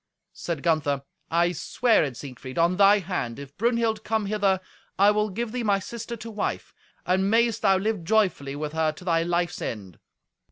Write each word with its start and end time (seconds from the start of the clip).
Said 0.33 0.63
Gunther, 0.63 1.03
"I 1.29 1.51
swear 1.51 2.03
it, 2.03 2.17
Siegfried, 2.17 2.57
on 2.57 2.77
thy 2.77 2.97
hand. 2.97 3.37
If 3.37 3.55
Brunhild 3.55 4.03
come 4.03 4.25
hither, 4.25 4.59
I 4.97 5.11
will 5.11 5.29
give 5.29 5.51
thee 5.51 5.61
my 5.61 5.77
sister 5.77 6.17
to 6.17 6.31
wife; 6.31 6.73
and 7.05 7.29
mayest 7.29 7.61
thou 7.61 7.77
live 7.77 8.03
joyfully 8.03 8.55
with 8.55 8.73
her 8.73 8.91
to 8.93 9.05
thy 9.05 9.21
life's 9.21 9.61
end." 9.61 9.99